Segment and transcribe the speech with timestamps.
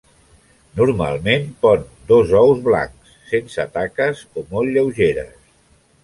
[0.79, 5.37] Normalment pon dos ous blancs, sense taques o molt lleugeres.